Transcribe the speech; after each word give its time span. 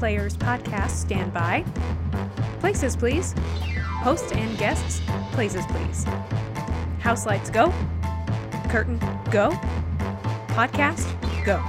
Players 0.00 0.34
podcast 0.34 0.92
stand 0.92 1.30
by. 1.30 1.62
Places, 2.58 2.96
please. 2.96 3.34
Host 4.00 4.34
and 4.34 4.56
guests, 4.56 5.02
places, 5.32 5.66
please. 5.66 6.04
House 7.00 7.26
lights 7.26 7.50
go. 7.50 7.70
Curtain 8.70 8.98
go. 9.30 9.50
Podcast 10.48 11.04
go. 11.44 11.62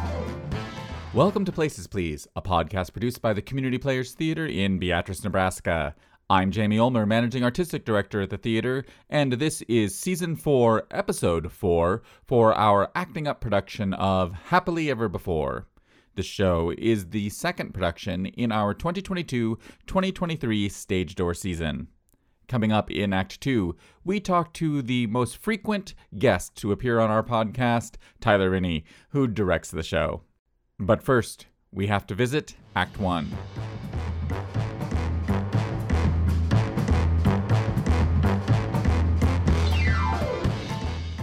Welcome 1.14 1.44
to 1.44 1.52
Places 1.52 1.88
Please, 1.88 2.26
a 2.34 2.42
podcast 2.42 2.94
produced 2.94 3.22
by 3.22 3.34
the 3.34 3.42
Community 3.42 3.78
Players 3.78 4.14
Theater 4.14 4.46
in 4.46 4.80
Beatrice, 4.80 5.26
Nebraska. 5.26 5.94
I'm 6.30 6.52
Jamie 6.52 6.80
Ulmer, 6.80 7.06
Managing 7.06 7.44
Artistic 7.44 7.84
Director 7.84 8.22
at 8.22 8.30
the 8.30 8.38
theater, 8.38 8.86
and 9.10 9.34
this 9.34 9.62
is 9.64 9.94
Season 9.94 10.38
4, 10.38 10.88
Episode 10.90 11.52
4 11.52 12.02
for 12.26 12.58
our 12.58 12.92
acting 12.96 13.28
up 13.28 13.42
production 13.42 13.94
of 13.94 14.32
Happily 14.32 14.90
Ever 14.90 15.10
Before. 15.10 15.68
The 16.16 16.24
show 16.24 16.74
is 16.78 17.08
the 17.08 17.30
second 17.30 17.74
production 17.74 18.26
in 18.26 18.52
our 18.52 18.74
2022 18.74 19.58
2023 19.88 20.68
stage 20.68 21.16
door 21.16 21.34
season. 21.34 21.88
Coming 22.50 22.74
up 22.74 22.92
in 22.92 23.14
Act 23.14 23.40
2, 23.40 23.78
we 24.04 24.20
talk 24.20 24.54
to 24.56 24.82
the 24.82 25.08
most 25.08 25.38
frequent 25.38 25.94
guest 26.20 26.54
to 26.58 26.74
appear 26.74 27.00
on 27.00 27.10
our 27.10 27.24
podcast, 27.24 27.96
Tyler 28.20 28.50
Rinney, 28.50 28.84
who 29.12 29.26
directs 29.26 29.72
the 29.72 29.84
show. 29.84 30.24
But 30.78 31.02
first, 31.02 31.48
we 31.72 31.88
have 31.88 32.06
to 32.08 32.16
visit 32.16 32.56
Act 32.76 33.00
1. 33.00 33.32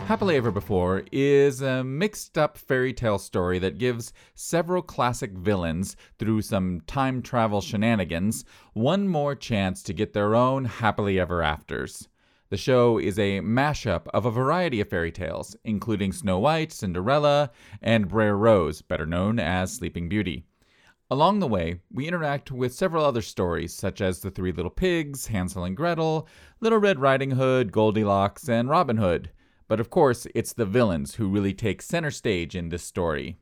Happily 0.09 0.37
Ever 0.37 0.51
Before 0.51 1.05
is 1.13 1.61
a 1.61 1.85
mixed 1.85 2.39
up 2.39 2.57
fairy 2.57 2.95
tale 2.95 3.19
story 3.19 3.59
that 3.59 3.77
gives 3.77 4.15
several 4.35 4.81
classic 4.81 5.33
villains, 5.33 5.97
through 6.19 6.41
some 6.41 6.81
time 6.87 7.21
travel 7.21 7.61
shenanigans, 7.61 8.47
one 8.73 9.07
more 9.07 9.35
chance 9.35 9.83
to 9.83 9.93
get 9.93 10.15
their 10.15 10.35
own 10.35 10.65
happily 10.65 11.21
ever 11.21 11.43
afters. 11.43 12.09
The 12.49 12.57
show 12.57 12.97
is 12.97 13.19
a 13.19 13.41
mashup 13.41 14.07
of 14.15 14.25
a 14.25 14.31
variety 14.31 14.81
of 14.81 14.89
fairy 14.89 15.13
tales, 15.13 15.55
including 15.63 16.13
Snow 16.13 16.39
White, 16.39 16.73
Cinderella, 16.73 17.51
and 17.83 18.09
Briar 18.09 18.35
Rose, 18.35 18.81
better 18.81 19.05
known 19.05 19.39
as 19.39 19.75
Sleeping 19.75 20.09
Beauty. 20.09 20.47
Along 21.11 21.39
the 21.39 21.47
way, 21.47 21.81
we 21.93 22.09
interact 22.09 22.51
with 22.51 22.73
several 22.73 23.05
other 23.05 23.21
stories, 23.21 23.75
such 23.75 24.01
as 24.01 24.21
The 24.21 24.31
Three 24.31 24.53
Little 24.53 24.71
Pigs, 24.71 25.27
Hansel 25.27 25.65
and 25.65 25.77
Gretel, 25.77 26.27
Little 26.63 26.79
Red 26.79 26.99
Riding 26.99 27.33
Hood, 27.33 27.73
Goldilocks, 27.73 28.49
and 28.49 28.71
Robin 28.71 28.97
Hood. 28.97 29.31
But 29.69 29.81
of 29.81 29.91
course, 29.91 30.27
it's 30.35 30.55
the 30.55 30.67
villains 30.67 31.17
who 31.17 31.29
really 31.29 31.53
take 31.53 31.83
center 31.83 32.11
stage 32.11 32.57
in 32.57 32.71
this 32.71 32.83
story. 32.83 33.37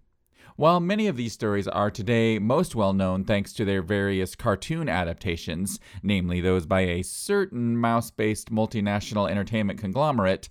While 0.56 0.80
many 0.80 1.06
of 1.06 1.16
these 1.16 1.34
stories 1.34 1.68
are 1.68 1.90
today 1.90 2.38
most 2.38 2.74
well 2.74 2.92
known 2.92 3.24
thanks 3.24 3.52
to 3.54 3.64
their 3.64 3.82
various 3.82 4.34
cartoon 4.34 4.88
adaptations, 4.88 5.78
namely 6.02 6.40
those 6.40 6.66
by 6.66 6.80
a 6.80 7.02
certain 7.02 7.76
mouse 7.76 8.10
based 8.10 8.50
multinational 8.50 9.30
entertainment 9.30 9.78
conglomerate, 9.78 10.48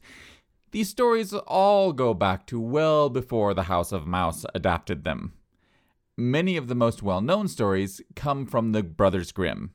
these 0.72 0.90
stories 0.90 1.34
all 1.34 1.92
go 1.92 2.14
back 2.14 2.46
to 2.48 2.60
well 2.60 3.10
before 3.10 3.54
the 3.54 3.64
House 3.64 3.92
of 3.92 4.06
Mouse 4.06 4.46
adapted 4.54 5.04
them. 5.04 5.34
Many 6.18 6.56
of 6.56 6.68
the 6.68 6.76
most 6.76 7.02
well 7.02 7.22
known 7.22 7.48
stories 7.48 8.00
come 8.16 8.46
from 8.46 8.72
the 8.72 8.84
Brothers 8.84 9.32
Grimm. 9.32 9.72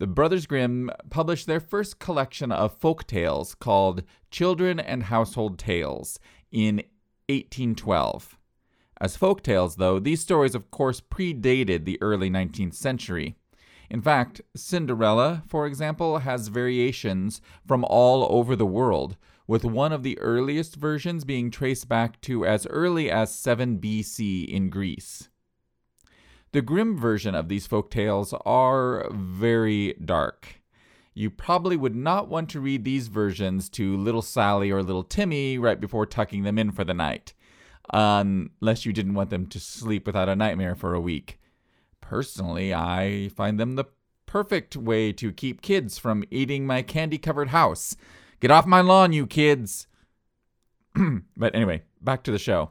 The 0.00 0.06
Brothers 0.06 0.46
Grimm 0.46 0.90
published 1.10 1.46
their 1.46 1.60
first 1.60 1.98
collection 1.98 2.50
of 2.50 2.72
folk 2.78 3.06
tales 3.06 3.54
called 3.54 4.02
Children 4.30 4.80
and 4.80 5.02
Household 5.02 5.58
Tales 5.58 6.18
in 6.50 6.76
1812. 7.28 8.38
As 8.98 9.18
folk 9.18 9.42
tales, 9.42 9.76
though, 9.76 9.98
these 9.98 10.22
stories 10.22 10.54
of 10.54 10.70
course 10.70 11.02
predated 11.02 11.84
the 11.84 11.98
early 12.00 12.30
19th 12.30 12.72
century. 12.72 13.36
In 13.90 14.00
fact, 14.00 14.40
Cinderella, 14.56 15.42
for 15.46 15.66
example, 15.66 16.20
has 16.20 16.48
variations 16.48 17.42
from 17.68 17.84
all 17.84 18.26
over 18.30 18.56
the 18.56 18.64
world, 18.64 19.18
with 19.46 19.66
one 19.66 19.92
of 19.92 20.02
the 20.02 20.18
earliest 20.18 20.76
versions 20.76 21.26
being 21.26 21.50
traced 21.50 21.90
back 21.90 22.18
to 22.22 22.46
as 22.46 22.66
early 22.68 23.10
as 23.10 23.34
7 23.34 23.78
BC 23.78 24.46
in 24.48 24.70
Greece. 24.70 25.28
The 26.52 26.62
Grimm 26.62 26.98
version 26.98 27.36
of 27.36 27.48
these 27.48 27.68
folk 27.68 27.92
tales 27.92 28.34
are 28.44 29.08
very 29.12 29.94
dark. 30.04 30.60
You 31.14 31.30
probably 31.30 31.76
would 31.76 31.94
not 31.94 32.28
want 32.28 32.48
to 32.50 32.60
read 32.60 32.82
these 32.82 33.06
versions 33.06 33.68
to 33.70 33.96
little 33.96 34.22
Sally 34.22 34.70
or 34.70 34.82
little 34.82 35.04
Timmy 35.04 35.58
right 35.58 35.80
before 35.80 36.06
tucking 36.06 36.42
them 36.42 36.58
in 36.58 36.72
for 36.72 36.82
the 36.82 36.94
night, 36.94 37.34
unless 37.92 38.84
you 38.84 38.92
didn't 38.92 39.14
want 39.14 39.30
them 39.30 39.46
to 39.46 39.60
sleep 39.60 40.06
without 40.06 40.28
a 40.28 40.34
nightmare 40.34 40.74
for 40.74 40.92
a 40.92 41.00
week. 41.00 41.38
Personally, 42.00 42.74
I 42.74 43.30
find 43.36 43.60
them 43.60 43.76
the 43.76 43.84
perfect 44.26 44.76
way 44.76 45.12
to 45.12 45.32
keep 45.32 45.62
kids 45.62 45.98
from 45.98 46.24
eating 46.32 46.66
my 46.66 46.82
candy 46.82 47.18
covered 47.18 47.48
house. 47.48 47.96
Get 48.40 48.50
off 48.50 48.66
my 48.66 48.80
lawn, 48.80 49.12
you 49.12 49.24
kids! 49.24 49.86
but 51.36 51.54
anyway, 51.54 51.82
back 52.00 52.24
to 52.24 52.32
the 52.32 52.38
show. 52.38 52.70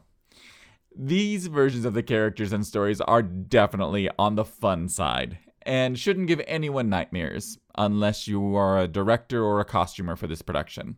These 0.96 1.48
versions 1.48 1.86
of 1.86 1.94
the 1.94 2.04
characters 2.04 2.52
and 2.52 2.66
stories 2.66 3.00
are 3.02 3.22
definitely 3.22 4.10
on 4.18 4.36
the 4.36 4.46
fun 4.46 4.90
side 4.90 5.38
and 5.62 6.00
shouldn't 6.00 6.28
give 6.28 6.42
anyone 6.48 6.90
nightmares 6.90 7.58
unless 7.78 8.28
you 8.28 8.56
are 8.56 8.80
a 8.80 8.88
director 8.88 9.44
or 9.44 9.60
a 9.60 9.66
costumer 9.66 10.16
for 10.16 10.28
this 10.28 10.42
production. 10.42 10.96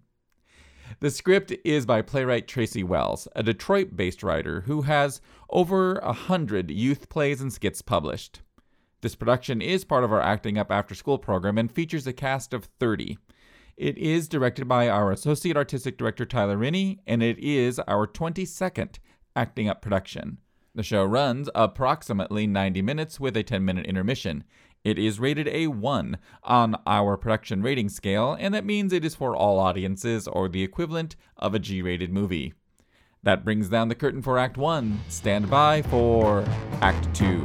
The 0.99 1.11
script 1.11 1.53
is 1.63 1.85
by 1.85 2.01
playwright 2.01 2.47
Tracy 2.47 2.83
Wells, 2.83 3.27
a 3.35 3.43
Detroit 3.43 3.95
based 3.95 4.23
writer 4.23 4.61
who 4.61 4.83
has 4.83 5.21
over 5.49 5.95
a 5.95 6.13
hundred 6.13 6.71
youth 6.71 7.09
plays 7.09 7.41
and 7.41 7.51
skits 7.51 7.81
published. 7.81 8.41
This 9.01 9.15
production 9.15 9.61
is 9.61 9.83
part 9.83 10.03
of 10.03 10.11
our 10.11 10.21
Acting 10.21 10.57
Up 10.57 10.71
After 10.71 10.93
School 10.93 11.17
program 11.17 11.57
and 11.57 11.71
features 11.71 12.05
a 12.07 12.13
cast 12.13 12.53
of 12.53 12.65
30. 12.79 13.17
It 13.77 13.97
is 13.97 14.27
directed 14.27 14.67
by 14.67 14.89
our 14.89 15.11
Associate 15.11 15.57
Artistic 15.57 15.97
Director 15.97 16.25
Tyler 16.25 16.57
Rinney, 16.57 16.99
and 17.07 17.23
it 17.23 17.39
is 17.39 17.79
our 17.79 18.05
22nd 18.05 18.99
Acting 19.35 19.69
Up 19.69 19.81
production. 19.81 20.39
The 20.73 20.83
show 20.83 21.03
runs 21.03 21.49
approximately 21.53 22.47
90 22.47 22.81
minutes 22.81 23.19
with 23.19 23.35
a 23.35 23.43
10 23.43 23.63
minute 23.63 23.85
intermission. 23.85 24.43
It 24.83 24.97
is 24.97 25.19
rated 25.19 25.47
a 25.47 25.67
1 25.67 26.17
on 26.43 26.75
our 26.87 27.17
production 27.17 27.61
rating 27.61 27.89
scale, 27.89 28.35
and 28.39 28.53
that 28.53 28.65
means 28.65 28.91
it 28.91 29.05
is 29.05 29.15
for 29.15 29.35
all 29.35 29.59
audiences 29.59 30.27
or 30.27 30.49
the 30.49 30.63
equivalent 30.63 31.15
of 31.37 31.53
a 31.53 31.59
G 31.59 31.81
rated 31.81 32.11
movie. 32.11 32.53
That 33.23 33.45
brings 33.45 33.69
down 33.69 33.89
the 33.89 33.95
curtain 33.95 34.21
for 34.21 34.39
Act 34.39 34.57
1. 34.57 34.99
Stand 35.09 35.49
by 35.49 35.83
for 35.83 36.43
Act 36.81 37.13
2. 37.13 37.43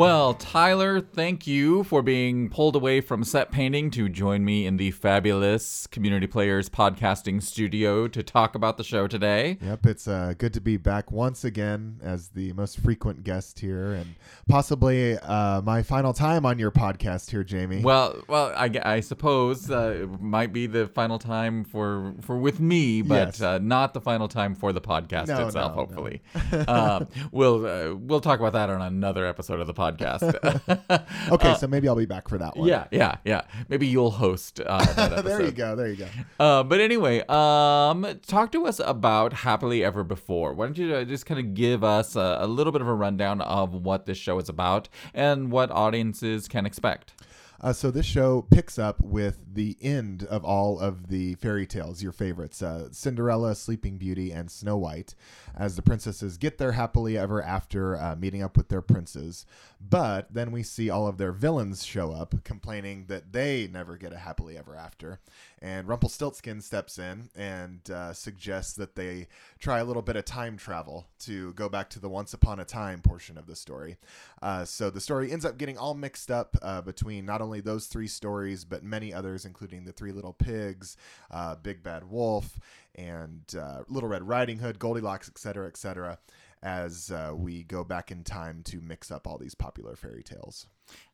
Well, 0.00 0.32
Tyler, 0.32 0.98
thank 1.02 1.46
you 1.46 1.84
for 1.84 2.00
being 2.00 2.48
pulled 2.48 2.74
away 2.74 3.02
from 3.02 3.22
set 3.22 3.50
painting 3.50 3.90
to 3.90 4.08
join 4.08 4.46
me 4.46 4.64
in 4.64 4.78
the 4.78 4.92
fabulous 4.92 5.86
Community 5.86 6.26
Players 6.26 6.70
podcasting 6.70 7.42
studio 7.42 8.08
to 8.08 8.22
talk 8.22 8.54
about 8.54 8.78
the 8.78 8.82
show 8.82 9.06
today. 9.06 9.58
Yep, 9.60 9.84
it's 9.84 10.08
uh, 10.08 10.32
good 10.38 10.54
to 10.54 10.60
be 10.62 10.78
back 10.78 11.12
once 11.12 11.44
again 11.44 11.98
as 12.02 12.28
the 12.28 12.54
most 12.54 12.78
frequent 12.80 13.24
guest 13.24 13.60
here, 13.60 13.92
and 13.92 14.14
possibly 14.48 15.18
uh, 15.18 15.60
my 15.60 15.82
final 15.82 16.14
time 16.14 16.46
on 16.46 16.58
your 16.58 16.70
podcast 16.70 17.30
here, 17.30 17.44
Jamie. 17.44 17.82
Well, 17.82 18.22
well, 18.26 18.54
I, 18.56 18.70
I 18.82 19.00
suppose 19.00 19.70
uh, 19.70 19.98
it 20.04 20.22
might 20.22 20.54
be 20.54 20.66
the 20.66 20.86
final 20.86 21.18
time 21.18 21.62
for 21.62 22.14
for 22.22 22.38
with 22.38 22.58
me, 22.58 23.02
but 23.02 23.26
Yes. 23.38 23.42
uh, 23.42 23.58
not 23.58 23.92
the 23.92 24.00
final 24.00 24.28
time 24.28 24.54
for 24.54 24.72
the 24.72 24.80
podcast 24.80 25.26
No, 25.28 25.46
itself. 25.46 25.54
no, 25.54 25.60
no. 25.60 25.74
hopefully, 25.74 26.22
um, 26.66 27.06
we'll 27.32 27.66
uh, 27.66 27.94
we'll 27.96 28.22
talk 28.22 28.40
about 28.40 28.54
that 28.54 28.70
on 28.70 28.80
another 28.80 29.26
episode 29.26 29.60
of 29.60 29.66
the 29.66 29.74
podcast. 29.74 29.89
okay, 31.30 31.54
so 31.54 31.66
maybe 31.66 31.88
I'll 31.88 31.96
be 31.96 32.06
back 32.06 32.28
for 32.28 32.38
that 32.38 32.56
one. 32.56 32.68
uh, 32.68 32.72
Yeah, 32.72 32.86
yeah, 32.90 33.16
yeah. 33.24 33.42
Maybe 33.68 33.86
you'll 33.86 34.10
host 34.10 34.60
uh, 34.60 34.84
that 34.94 35.24
there 35.24 35.42
you 35.42 35.52
go. 35.52 35.76
There 35.76 35.88
you 35.88 35.96
go. 35.96 36.08
Uh, 36.38 36.62
but 36.62 36.80
anyway, 36.80 37.20
um, 37.28 38.06
talk 38.26 38.52
to 38.52 38.66
us 38.66 38.80
about 38.80 39.32
Happily 39.32 39.84
Ever 39.84 40.04
Before. 40.04 40.54
Why 40.54 40.66
don't 40.66 40.78
you 40.78 40.94
uh, 40.94 41.04
just 41.04 41.26
kind 41.26 41.40
of 41.40 41.54
give 41.54 41.82
us 41.84 42.16
a, 42.16 42.38
a 42.40 42.46
little 42.46 42.72
bit 42.72 42.82
of 42.82 42.88
a 42.88 42.94
rundown 42.94 43.40
of 43.40 43.74
what 43.74 44.06
this 44.06 44.18
show 44.18 44.38
is 44.38 44.48
about 44.48 44.88
and 45.14 45.50
what 45.50 45.70
audiences 45.70 46.48
can 46.48 46.66
expect? 46.66 47.14
Uh, 47.62 47.74
so 47.74 47.90
this 47.90 48.06
show 48.06 48.46
picks 48.50 48.78
up 48.78 49.00
with 49.02 49.38
the 49.52 49.76
end 49.82 50.24
of 50.24 50.44
all 50.44 50.78
of 50.80 51.08
the 51.08 51.34
fairy 51.34 51.66
tales, 51.66 52.02
your 52.02 52.12
favorites, 52.12 52.62
uh, 52.62 52.88
Cinderella, 52.90 53.54
Sleeping 53.54 53.98
Beauty, 53.98 54.30
and 54.30 54.50
Snow 54.50 54.78
White, 54.78 55.14
as 55.54 55.76
the 55.76 55.82
princesses 55.82 56.38
get 56.38 56.56
their 56.56 56.72
happily 56.72 57.18
ever 57.18 57.42
after 57.42 57.96
uh, 57.96 58.16
meeting 58.16 58.42
up 58.42 58.56
with 58.56 58.68
their 58.68 58.80
princes. 58.80 59.44
But 59.78 60.32
then 60.32 60.52
we 60.52 60.62
see 60.62 60.88
all 60.88 61.06
of 61.06 61.18
their 61.18 61.32
villains 61.32 61.84
show 61.84 62.12
up, 62.12 62.34
complaining 62.44 63.06
that 63.08 63.32
they 63.32 63.68
never 63.70 63.96
get 63.96 64.12
a 64.12 64.18
happily 64.18 64.56
ever 64.56 64.74
after. 64.74 65.20
And 65.60 65.86
Rumpelstiltskin 65.86 66.62
steps 66.62 66.98
in 66.98 67.28
and 67.36 67.90
uh, 67.90 68.14
suggests 68.14 68.72
that 68.74 68.94
they 68.94 69.26
try 69.58 69.80
a 69.80 69.84
little 69.84 70.00
bit 70.00 70.16
of 70.16 70.24
time 70.24 70.56
travel 70.56 71.06
to 71.20 71.52
go 71.54 71.68
back 71.68 71.90
to 71.90 71.98
the 71.98 72.08
once 72.08 72.32
upon 72.32 72.58
a 72.58 72.64
time 72.64 73.00
portion 73.00 73.36
of 73.36 73.46
the 73.46 73.56
story. 73.56 73.98
Uh, 74.40 74.64
so 74.64 74.88
the 74.88 75.00
story 75.00 75.30
ends 75.30 75.44
up 75.44 75.58
getting 75.58 75.76
all 75.76 75.94
mixed 75.94 76.30
up 76.30 76.56
uh, 76.62 76.80
between 76.80 77.26
not 77.26 77.42
only 77.42 77.49
only 77.50 77.60
those 77.60 77.86
three 77.86 78.06
stories, 78.06 78.64
but 78.64 78.84
many 78.84 79.12
others, 79.12 79.44
including 79.44 79.84
the 79.84 79.90
Three 79.90 80.12
Little 80.12 80.32
Pigs, 80.32 80.96
uh, 81.32 81.56
Big 81.56 81.82
Bad 81.82 82.08
Wolf, 82.08 82.60
and 82.94 83.42
uh, 83.58 83.82
Little 83.88 84.08
Red 84.08 84.28
Riding 84.28 84.60
Hood, 84.60 84.78
Goldilocks, 84.78 85.28
etc., 85.28 85.66
etc. 85.66 86.18
As 86.62 87.10
uh, 87.10 87.32
we 87.34 87.64
go 87.64 87.82
back 87.82 88.12
in 88.12 88.22
time 88.22 88.62
to 88.64 88.80
mix 88.80 89.10
up 89.10 89.26
all 89.26 89.36
these 89.36 89.56
popular 89.56 89.96
fairy 89.96 90.22
tales. 90.22 90.68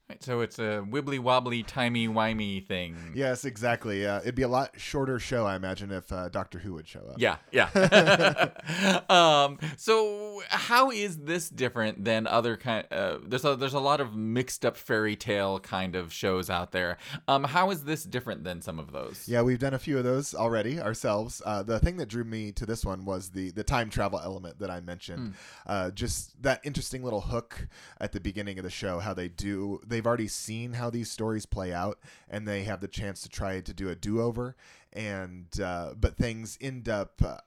Right, 0.08 0.22
so 0.22 0.40
it's 0.40 0.60
a 0.60 0.86
wibbly 0.88 1.18
wobbly, 1.18 1.64
timey 1.64 2.06
wimey 2.06 2.64
thing. 2.64 2.96
Yes, 3.12 3.44
exactly. 3.44 4.06
Uh, 4.06 4.20
it'd 4.20 4.36
be 4.36 4.42
a 4.42 4.48
lot 4.48 4.70
shorter 4.78 5.18
show, 5.18 5.44
I 5.46 5.56
imagine, 5.56 5.90
if 5.90 6.12
uh, 6.12 6.28
Doctor 6.28 6.60
Who 6.60 6.74
would 6.74 6.86
show 6.86 7.00
up. 7.00 7.16
Yeah, 7.18 7.38
yeah. 7.50 7.70
um, 9.10 9.58
so 9.76 10.42
how 10.48 10.92
is 10.92 11.16
this 11.18 11.48
different 11.48 12.04
than 12.04 12.28
other 12.28 12.56
kind? 12.56 12.86
Uh, 12.92 13.18
there's 13.20 13.44
a 13.44 13.56
there's 13.56 13.74
a 13.74 13.80
lot 13.80 14.00
of 14.00 14.14
mixed 14.14 14.64
up 14.64 14.76
fairy 14.76 15.16
tale 15.16 15.58
kind 15.58 15.96
of 15.96 16.12
shows 16.12 16.50
out 16.50 16.70
there. 16.70 16.98
Um, 17.26 17.42
how 17.42 17.70
is 17.70 17.82
this 17.82 18.04
different 18.04 18.44
than 18.44 18.62
some 18.62 18.78
of 18.78 18.92
those? 18.92 19.28
Yeah, 19.28 19.42
we've 19.42 19.58
done 19.58 19.74
a 19.74 19.78
few 19.78 19.98
of 19.98 20.04
those 20.04 20.36
already 20.36 20.80
ourselves. 20.80 21.42
Uh, 21.44 21.64
the 21.64 21.80
thing 21.80 21.96
that 21.96 22.06
drew 22.06 22.22
me 22.22 22.52
to 22.52 22.64
this 22.64 22.84
one 22.84 23.04
was 23.04 23.30
the 23.30 23.50
the 23.50 23.64
time 23.64 23.90
travel 23.90 24.20
element 24.22 24.60
that 24.60 24.70
I 24.70 24.80
mentioned. 24.80 25.34
Uh, 25.66 25.90
just 25.90 26.40
that 26.44 26.60
interesting 26.62 27.02
little 27.02 27.22
hook 27.22 27.66
at 28.00 28.12
the 28.12 28.20
beginning 28.20 28.58
of 28.58 28.62
the 28.62 28.70
show. 28.70 29.00
How 29.00 29.12
they 29.12 29.26
do 29.26 29.80
they've 29.96 30.06
already 30.06 30.28
seen 30.28 30.74
how 30.74 30.90
these 30.90 31.10
stories 31.10 31.46
play 31.46 31.72
out, 31.72 31.98
and 32.28 32.46
they 32.46 32.64
have 32.64 32.82
the 32.82 32.88
chance 32.88 33.22
to 33.22 33.30
try 33.30 33.60
to 33.60 33.72
do 33.72 33.88
a 33.88 33.94
do 33.94 34.20
over. 34.20 34.54
And 34.92 35.46
uh, 35.58 35.94
but 35.98 36.16
things 36.16 36.58
end 36.60 36.86
up. 36.88 37.22
Uh, 37.24 37.38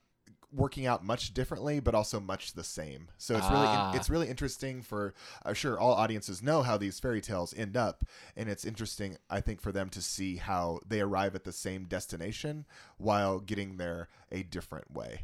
working 0.52 0.88
out 0.88 1.06
much 1.06 1.32
differently 1.32 1.80
but 1.80 1.94
also 1.94 2.20
much 2.20 2.54
the 2.54 2.64
same 2.64 3.08
so 3.20 3.36
it's 3.38 3.46
really 3.52 3.68
Ah. 3.68 3.94
it's 3.94 4.10
really 4.10 4.28
interesting 4.28 4.82
for 4.82 5.14
uh, 5.46 5.54
sure 5.54 5.80
all 5.80 5.94
audiences 5.94 6.42
know 6.42 6.64
how 6.64 6.76
these 6.76 7.00
fairy 7.00 7.22
tales 7.22 7.54
end 7.56 7.78
up 7.78 8.04
and 8.36 8.50
it's 8.50 8.66
interesting 8.66 9.16
i 9.30 9.40
think 9.40 9.62
for 9.62 9.72
them 9.72 9.90
to 9.90 10.02
see 10.02 10.38
how 10.38 10.80
they 10.88 11.02
arrive 11.02 11.36
at 11.36 11.44
the 11.44 11.52
same 11.52 11.86
destination 11.86 12.66
while 12.98 13.40
getting 13.40 13.78
there 13.78 14.08
a 14.32 14.42
different 14.42 14.92
way 14.92 15.22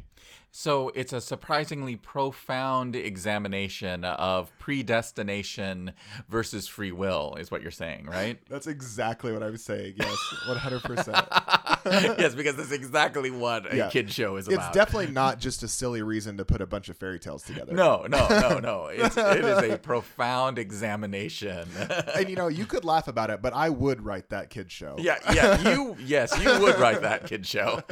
So 0.58 0.90
it's 0.94 1.12
a 1.12 1.20
surprisingly 1.20 1.96
profound 1.96 2.96
examination 2.96 4.04
of 4.06 4.50
predestination 4.58 5.92
versus 6.30 6.66
free 6.66 6.92
will, 6.92 7.36
is 7.38 7.50
what 7.50 7.60
you're 7.60 7.70
saying, 7.70 8.06
right? 8.06 8.38
that's 8.48 8.66
exactly 8.66 9.32
what 9.32 9.42
i 9.42 9.50
was 9.50 9.62
saying 9.62 9.92
yes 9.98 10.16
100% 10.48 12.16
yes, 12.18 12.34
because 12.34 12.56
that's 12.56 12.72
exactly 12.72 13.30
what 13.30 13.70
a 13.70 13.76
Yeah. 13.76 13.90
kid 13.90 14.10
show 14.10 14.36
is 14.36 14.46
it's 14.48 14.54
about. 14.56 14.72
definitely 14.72 15.12
not 15.12 15.38
just 15.40 15.62
a 15.62 15.68
silly 15.68 16.00
reason 16.02 16.38
to 16.38 16.44
put 16.46 16.62
a 16.62 16.66
bunch 16.66 16.88
of 16.88 16.96
fairy 16.96 17.18
tales 17.18 17.42
together 17.42 17.74
no, 17.74 18.06
no, 18.08 18.26
no, 18.28 18.58
no. 18.58 18.86
It's, 18.86 19.16
it 19.18 19.44
is 19.44 19.58
a 19.74 19.76
profound 19.76 20.58
examination. 20.58 21.68
and 22.14 22.30
you 22.30 22.36
know 22.36 22.48
you 22.48 22.64
could 22.64 22.84
laugh 22.86 23.08
about 23.08 23.28
it 23.28 23.42
but 23.42 23.52
i 23.52 23.68
would 23.68 24.02
write 24.02 24.30
that 24.30 24.48
kid 24.48 24.72
show 24.72 24.96
Yeah, 24.98 25.18
yeah, 25.34 25.70
you 25.70 25.96
yes, 26.02 26.32
you 26.42 26.58
would 26.60 26.78
write 26.78 27.02
that 27.02 27.26
kid 27.26 27.46
show. 27.46 27.82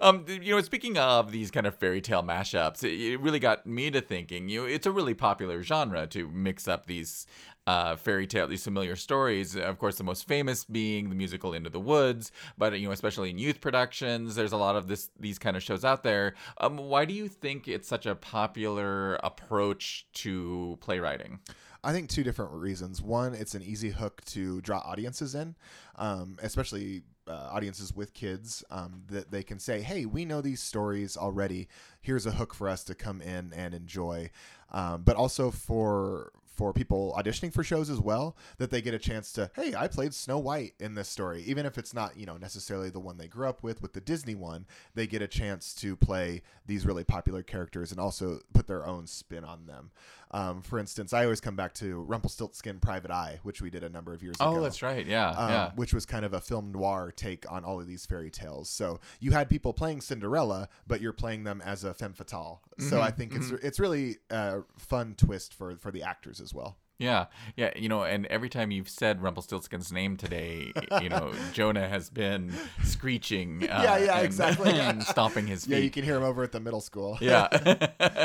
um, 0.00 0.24
you 0.28 0.54
know, 0.54 0.60
speaking 0.62 0.96
of 0.96 1.17
these 1.22 1.50
kind 1.50 1.66
of 1.66 1.74
fairy 1.74 2.00
tale 2.00 2.22
mashups, 2.22 2.82
it, 2.84 2.98
it 2.98 3.20
really 3.20 3.38
got 3.38 3.66
me 3.66 3.90
to 3.90 4.00
thinking. 4.00 4.48
You 4.48 4.64
it's 4.64 4.86
a 4.86 4.92
really 4.92 5.14
popular 5.14 5.62
genre 5.62 6.06
to 6.08 6.28
mix 6.28 6.68
up 6.68 6.86
these 6.86 7.26
uh, 7.66 7.96
fairy 7.96 8.26
tale, 8.26 8.46
these 8.46 8.64
familiar 8.64 8.96
stories. 8.96 9.54
Of 9.54 9.78
course, 9.78 9.98
the 9.98 10.04
most 10.04 10.26
famous 10.26 10.64
being 10.64 11.10
the 11.10 11.14
musical 11.14 11.52
Into 11.52 11.68
the 11.68 11.80
Woods, 11.80 12.32
but 12.56 12.78
you 12.78 12.86
know, 12.86 12.92
especially 12.92 13.30
in 13.30 13.38
youth 13.38 13.60
productions, 13.60 14.34
there's 14.34 14.52
a 14.52 14.56
lot 14.56 14.74
of 14.74 14.88
this 14.88 15.10
these 15.20 15.38
kind 15.38 15.56
of 15.56 15.62
shows 15.62 15.84
out 15.84 16.02
there. 16.02 16.34
Um, 16.60 16.78
why 16.78 17.04
do 17.04 17.12
you 17.12 17.28
think 17.28 17.68
it's 17.68 17.86
such 17.86 18.06
a 18.06 18.14
popular 18.14 19.16
approach 19.16 20.06
to 20.14 20.78
playwriting? 20.80 21.40
I 21.84 21.92
think 21.92 22.08
two 22.08 22.24
different 22.24 22.52
reasons. 22.52 23.00
One, 23.02 23.34
it's 23.34 23.54
an 23.54 23.62
easy 23.62 23.90
hook 23.90 24.24
to 24.26 24.60
draw 24.62 24.78
audiences 24.78 25.34
in, 25.34 25.54
um, 25.96 26.36
especially 26.42 27.02
uh, 27.28 27.48
audiences 27.52 27.94
with 27.94 28.14
kids, 28.14 28.64
um, 28.70 29.02
that 29.08 29.30
they 29.30 29.42
can 29.42 29.58
say, 29.58 29.80
"Hey, 29.82 30.04
we 30.06 30.24
know 30.24 30.40
these 30.40 30.62
stories 30.62 31.16
already. 31.16 31.68
Here's 32.00 32.26
a 32.26 32.32
hook 32.32 32.54
for 32.54 32.68
us 32.68 32.84
to 32.84 32.94
come 32.94 33.20
in 33.20 33.52
and 33.52 33.74
enjoy." 33.74 34.30
Um, 34.70 35.02
but 35.02 35.16
also 35.16 35.50
for 35.50 36.32
for 36.58 36.72
people 36.74 37.14
auditioning 37.16 37.52
for 37.52 37.62
shows 37.64 37.88
as 37.88 38.00
well, 38.00 38.36
that 38.58 38.70
they 38.70 38.82
get 38.82 38.92
a 38.92 38.98
chance 38.98 39.32
to, 39.32 39.50
"Hey, 39.54 39.74
I 39.74 39.86
played 39.88 40.12
Snow 40.12 40.38
White 40.38 40.74
in 40.80 40.94
this 40.94 41.08
story," 41.08 41.42
even 41.44 41.64
if 41.64 41.78
it's 41.78 41.94
not 41.94 42.16
you 42.18 42.26
know 42.26 42.36
necessarily 42.36 42.90
the 42.90 43.00
one 43.00 43.16
they 43.16 43.28
grew 43.28 43.48
up 43.48 43.62
with. 43.62 43.80
With 43.80 43.92
the 43.94 44.00
Disney 44.00 44.34
one, 44.34 44.66
they 44.94 45.06
get 45.06 45.22
a 45.22 45.28
chance 45.28 45.72
to 45.76 45.94
play 45.96 46.42
these 46.66 46.84
really 46.84 47.04
popular 47.04 47.42
characters 47.42 47.92
and 47.92 48.00
also 48.00 48.40
put 48.52 48.66
their 48.66 48.84
own 48.86 49.06
spin 49.06 49.44
on 49.44 49.66
them. 49.66 49.92
Um, 50.30 50.60
for 50.60 50.78
instance, 50.78 51.14
I 51.14 51.24
always 51.24 51.40
come 51.40 51.56
back 51.56 51.72
to 51.74 52.02
Rumpelstiltskin 52.02 52.80
Private 52.80 53.10
Eye, 53.10 53.40
which 53.44 53.62
we 53.62 53.70
did 53.70 53.82
a 53.82 53.88
number 53.88 54.12
of 54.12 54.22
years 54.22 54.36
ago. 54.36 54.56
Oh, 54.56 54.60
that's 54.60 54.82
right. 54.82 55.06
Yeah, 55.06 55.30
Um, 55.30 55.50
yeah. 55.50 55.70
Which 55.74 55.94
was 55.94 56.04
kind 56.04 56.24
of 56.26 56.34
a 56.34 56.40
film 56.40 56.70
noir 56.70 57.12
take 57.16 57.50
on 57.50 57.64
all 57.64 57.80
of 57.80 57.86
these 57.86 58.04
fairy 58.04 58.30
tales. 58.30 58.68
So 58.68 59.00
you 59.20 59.30
had 59.30 59.48
people 59.48 59.72
playing 59.72 60.02
Cinderella, 60.02 60.68
but 60.86 61.00
you're 61.00 61.14
playing 61.14 61.44
them 61.44 61.62
as 61.64 61.82
a 61.84 61.94
femme 61.94 62.12
fatale. 62.12 62.60
So 62.78 62.84
Mm-hmm, 62.96 63.02
I 63.02 63.10
think 63.10 63.34
it's 63.34 63.50
it's 63.50 63.80
really 63.80 64.18
a 64.28 64.60
fun 64.76 65.14
twist 65.16 65.54
for 65.54 65.76
for 65.76 65.90
the 65.90 66.02
actors 66.02 66.40
as 66.42 66.47
well. 66.54 66.76
Yeah, 67.00 67.26
yeah, 67.56 67.70
you 67.76 67.88
know, 67.88 68.02
and 68.02 68.26
every 68.26 68.48
time 68.48 68.72
you've 68.72 68.88
said 68.88 69.22
Rumpelstiltskin's 69.22 69.92
name 69.92 70.16
today, 70.16 70.72
you 71.00 71.08
know, 71.08 71.32
Jonah 71.52 71.88
has 71.88 72.10
been 72.10 72.52
screeching. 72.82 73.62
Uh, 73.70 73.82
Yeah, 73.84 73.98
yeah, 73.98 74.16
and- 74.16 74.26
exactly. 74.26 74.70
and 74.80 75.00
stomping 75.04 75.46
his 75.46 75.64
feet. 75.64 75.74
Yeah, 75.74 75.78
you 75.78 75.90
can 75.90 76.02
hear 76.02 76.16
him 76.16 76.24
over 76.24 76.42
at 76.42 76.50
the 76.50 76.58
middle 76.58 76.80
school. 76.80 77.16
Yeah. 77.20 77.46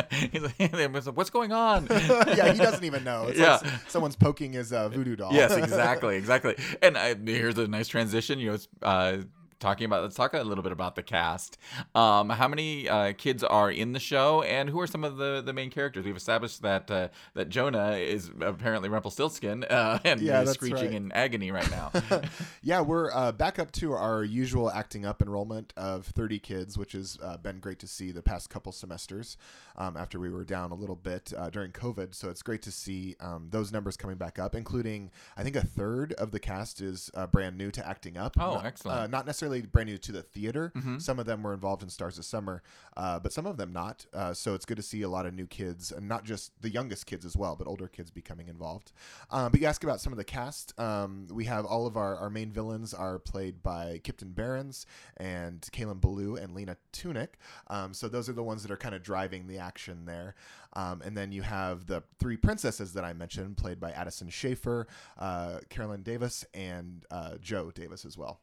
He's 0.31 0.41
like, 0.41 1.15
What's 1.15 1.29
going 1.29 1.51
on? 1.51 1.85
yeah, 1.91 2.51
he 2.51 2.57
doesn't 2.57 2.83
even 2.83 3.03
know. 3.03 3.27
It's 3.27 3.37
Yeah. 3.37 3.59
like 3.61 3.71
someone's 3.89 4.15
poking 4.15 4.53
his 4.53 4.73
uh, 4.73 4.89
voodoo 4.89 5.17
doll. 5.17 5.33
yes, 5.33 5.53
exactly, 5.55 6.15
exactly. 6.17 6.55
And 6.81 6.97
I, 6.97 7.13
here's 7.13 7.59
a 7.59 7.67
nice 7.67 7.87
transition. 7.87 8.39
You 8.39 8.47
know, 8.47 8.53
it's, 8.55 8.67
uh, 8.81 9.17
talking 9.63 9.85
about. 9.85 10.03
Let's 10.03 10.15
talk 10.15 10.33
a 10.33 10.43
little 10.43 10.61
bit 10.63 10.73
about 10.73 10.95
the 10.95 11.01
cast. 11.03 11.57
Um, 11.95 12.29
how 12.29 12.47
many 12.47 12.87
uh, 12.89 13.13
kids 13.13 13.43
are 13.43 13.71
in 13.71 13.93
the 13.93 13.99
show, 13.99 14.43
and 14.43 14.69
who 14.69 14.79
are 14.79 14.87
some 14.87 15.03
of 15.03 15.17
the, 15.17 15.41
the 15.43 15.53
main 15.53 15.69
characters? 15.71 16.05
We've 16.05 16.15
established 16.15 16.61
that 16.61 16.91
uh, 16.91 17.07
that 17.33 17.49
Jonah 17.49 17.93
is 17.93 18.29
apparently 18.41 18.89
Rumpelstiltskin, 18.89 19.63
uh, 19.63 19.99
and 20.03 20.21
Yeah, 20.21 20.41
he's 20.41 20.51
screeching 20.51 20.87
right. 20.89 20.93
in 20.93 21.11
agony 21.13 21.51
right 21.51 21.69
now. 21.71 21.91
yeah, 22.61 22.81
we're 22.81 23.11
uh, 23.11 23.31
back 23.31 23.57
up 23.57 23.71
to 23.73 23.93
our 23.93 24.23
usual 24.23 24.69
acting 24.69 25.05
up 25.05 25.21
enrollment 25.21 25.73
of 25.77 26.05
30 26.07 26.39
kids, 26.39 26.77
which 26.77 26.91
has 26.91 27.17
uh, 27.23 27.37
been 27.37 27.59
great 27.59 27.79
to 27.79 27.87
see 27.87 28.11
the 28.11 28.21
past 28.21 28.49
couple 28.49 28.71
semesters 28.73 29.37
um, 29.77 29.95
after 29.95 30.19
we 30.19 30.29
were 30.29 30.43
down 30.43 30.71
a 30.71 30.75
little 30.75 30.95
bit 30.97 31.31
uh, 31.37 31.49
during 31.49 31.71
COVID. 31.71 32.13
So 32.13 32.29
it's 32.29 32.41
great 32.41 32.61
to 32.63 32.71
see 32.71 33.15
um, 33.21 33.47
those 33.49 33.71
numbers 33.71 33.95
coming 33.95 34.17
back 34.17 34.37
up, 34.37 34.55
including 34.55 35.09
I 35.37 35.43
think 35.43 35.55
a 35.55 35.65
third 35.65 36.11
of 36.13 36.31
the 36.31 36.39
cast 36.39 36.81
is 36.81 37.09
uh, 37.15 37.27
brand 37.27 37.57
new 37.57 37.71
to 37.71 37.87
acting 37.87 38.17
up. 38.17 38.35
Oh, 38.37 38.55
Not- 38.55 38.65
excellent. 38.65 38.99
Uh, 38.99 39.07
not 39.07 39.25
necessarily 39.25 39.52
brand 39.61 39.89
new 39.89 39.97
to 39.97 40.11
the 40.11 40.21
theater. 40.21 40.71
Mm-hmm. 40.75 40.99
Some 40.99 41.19
of 41.19 41.25
them 41.25 41.43
were 41.43 41.53
involved 41.53 41.83
in 41.83 41.89
Stars 41.89 42.17
of 42.17 42.25
Summer, 42.25 42.61
uh, 42.97 43.19
but 43.19 43.31
some 43.31 43.45
of 43.45 43.57
them 43.57 43.71
not. 43.71 44.05
Uh, 44.13 44.33
so 44.33 44.53
it's 44.53 44.65
good 44.65 44.77
to 44.77 44.83
see 44.83 45.01
a 45.01 45.09
lot 45.09 45.25
of 45.25 45.33
new 45.33 45.47
kids, 45.47 45.91
and 45.91 46.07
not 46.07 46.23
just 46.23 46.51
the 46.61 46.69
youngest 46.69 47.05
kids 47.05 47.25
as 47.25 47.37
well, 47.37 47.55
but 47.55 47.67
older 47.67 47.87
kids 47.87 48.11
becoming 48.11 48.47
involved. 48.47 48.91
Um, 49.31 49.51
but 49.51 49.61
you 49.61 49.67
ask 49.67 49.83
about 49.83 50.01
some 50.01 50.13
of 50.13 50.17
the 50.17 50.23
cast. 50.23 50.77
Um, 50.79 51.27
we 51.31 51.45
have 51.45 51.65
all 51.65 51.85
of 51.85 51.97
our, 51.97 52.15
our 52.17 52.29
main 52.29 52.51
villains 52.51 52.93
are 52.93 53.19
played 53.19 53.61
by 53.63 54.01
Kipton 54.03 54.33
Barons 54.33 54.85
and 55.17 55.61
Kaylin 55.61 56.01
Ballou 56.01 56.35
and 56.35 56.53
Lena 56.53 56.77
Tunick. 56.91 57.35
Um, 57.67 57.93
so 57.93 58.07
those 58.07 58.29
are 58.29 58.33
the 58.33 58.43
ones 58.43 58.63
that 58.63 58.71
are 58.71 58.77
kind 58.77 58.95
of 58.95 59.03
driving 59.03 59.47
the 59.47 59.57
action 59.57 60.05
there. 60.05 60.35
Um, 60.73 61.01
and 61.03 61.15
then 61.15 61.31
you 61.31 61.43
have 61.43 61.85
the 61.85 62.03
three 62.19 62.37
princesses 62.37 62.93
that 62.93 63.03
I 63.03 63.13
mentioned, 63.13 63.57
played 63.57 63.79
by 63.79 63.91
Addison 63.91 64.29
Schaefer, 64.29 64.87
uh, 65.19 65.59
Carolyn 65.69 66.01
Davis, 66.01 66.45
and 66.53 67.05
uh, 67.11 67.35
Joe 67.41 67.71
Davis 67.71 68.05
as 68.05 68.17
well. 68.17 68.39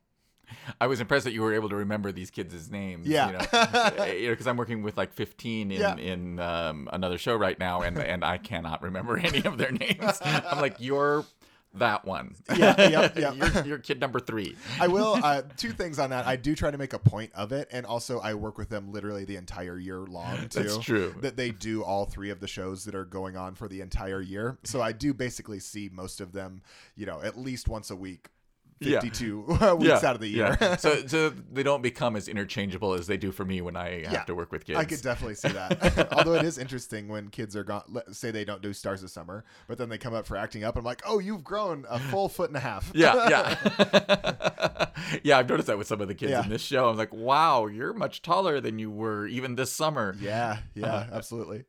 I 0.81 0.87
was 0.87 1.01
impressed 1.01 1.25
that 1.25 1.33
you 1.33 1.43
were 1.43 1.55
able 1.55 1.69
to 1.71 1.77
remember 1.77 2.13
these 2.13 2.31
kids' 2.31 2.71
names. 2.71 3.07
Yeah. 3.07 3.27
you 3.27 3.33
know, 3.33 4.05
you 4.15 4.27
know, 4.27 4.33
because 4.33 4.47
I'm 4.47 4.57
working 4.57 4.83
with 4.83 4.97
like 4.97 5.13
15 5.13 5.71
in 5.71 5.81
Yeah. 5.81 5.97
in 5.97 6.39
um, 6.39 6.89
another 6.93 7.19
show 7.19 7.37
right 7.37 7.59
now, 7.59 7.83
and 7.83 7.99
and 7.99 8.25
I 8.25 8.39
cannot 8.39 8.83
remember 8.83 9.17
any 9.23 9.45
of 9.45 9.59
their 9.59 9.73
names. 9.73 10.19
I'm 10.25 10.61
like, 10.61 10.77
you're 10.79 11.25
that 11.75 12.05
one. 12.05 12.35
Yeah, 12.57 12.89
yep, 12.89 13.17
yep. 13.17 13.35
you're, 13.37 13.65
you're 13.65 13.79
kid 13.79 14.01
number 14.01 14.19
three. 14.19 14.57
I 14.81 14.89
will. 14.89 15.17
Uh, 15.23 15.43
two 15.57 15.71
things 15.71 16.01
on 16.01 16.11
that. 16.11 16.27
I 16.27 16.35
do 16.35 16.57
try 16.57 16.71
to 16.71 16.77
make 16.79 16.93
a 16.95 16.99
point 16.99 17.31
of 17.35 17.53
it, 17.53 17.69
and 17.71 17.87
also 17.87 18.19
I 18.19 18.35
work 18.35 18.59
with 18.59 18.69
them 18.69 18.91
literally 18.93 19.25
the 19.25 19.37
entire 19.37 19.79
year 19.79 19.99
long 20.01 20.49
too. 20.49 20.65
That's 20.65 20.79
true. 20.79 21.15
That 21.21 21.37
they 21.37 21.53
do 21.53 21.85
all 21.85 22.07
three 22.07 22.31
of 22.31 22.41
the 22.41 22.49
shows 22.49 22.85
that 22.87 22.95
are 22.97 23.05
going 23.05 23.37
on 23.37 23.55
for 23.55 23.69
the 23.69 23.81
entire 23.83 24.21
year. 24.21 24.59
So 24.65 24.83
I 24.83 24.91
do 24.93 25.15
basically 25.15 25.61
see 25.61 25.89
most 25.93 26.21
of 26.21 26.33
them, 26.33 26.63
you 26.97 27.07
know, 27.07 27.21
at 27.23 27.39
least 27.39 27.69
once 27.69 27.91
a 27.91 27.97
week. 27.97 28.29
Yeah. 28.83 29.01
52 29.01 29.45
uh, 29.61 29.77
weeks 29.77 30.03
out 30.05 30.15
of 30.15 30.23
the 30.23 30.29
year. 30.29 30.57
Yeah. 30.59 30.77
so 30.77 30.95
so 31.07 31.29
they 31.53 31.63
don't 31.63 31.83
become 31.83 32.17
as 32.17 32.29
interchangeable 32.29 32.95
as 32.95 33.07
they 33.07 33.19
do 33.19 33.31
for 33.31 33.45
me 33.45 33.61
when 33.61 33.77
I 33.77 34.05
have 34.05 34.13
Yeah. 34.13 34.25
to 34.25 34.35
work 34.35 34.51
with 34.53 34.65
kids. 34.65 34.79
I 34.79 34.85
could 34.85 35.03
definitely 35.03 35.35
see 35.35 35.49
that. 35.49 36.09
Although 36.13 36.35
it 36.35 36.45
is 36.47 36.57
interesting 36.57 37.09
when 37.09 37.29
kids 37.29 37.55
are 37.57 37.65
gone, 37.65 37.83
say 38.13 38.31
they 38.31 38.45
don't 38.47 38.63
do 38.63 38.73
Stars 38.73 39.03
of 39.03 39.11
Summer, 39.11 39.45
but 39.69 39.77
then 39.77 39.91
they 39.91 39.99
come 39.99 40.15
up 40.15 40.27
for 40.27 40.37
acting 40.37 40.65
up. 40.65 40.77
I'm 40.77 40.85
like, 40.85 41.03
oh, 41.07 41.19
you've 41.19 41.45
grown 41.45 41.85
a 41.91 41.99
full 41.99 42.31
foot 42.31 42.49
and 42.49 42.57
a 42.57 42.61
half. 42.61 42.91
yeah, 42.95 43.29
yeah, 43.29 44.87
yeah. 45.23 45.39
I've 45.39 45.49
noticed 45.49 45.67
that 45.67 45.77
with 45.79 45.87
some 45.87 46.01
of 46.01 46.09
the 46.09 46.15
kids 46.15 46.31
Yeah. 46.31 46.45
in 46.45 46.49
this 46.49 46.63
show. 46.63 46.89
I'm 46.89 46.97
like, 46.97 47.13
wow, 47.13 47.67
you're 47.67 47.93
much 47.93 48.23
taller 48.23 48.61
than 48.61 48.79
you 48.79 48.91
were 48.91 49.27
even 49.27 49.57
this 49.57 49.73
summer. 49.73 50.17
yeah, 50.21 50.59
yeah, 50.75 50.87
uh-huh. 50.87 51.11
absolutely. 51.13 51.65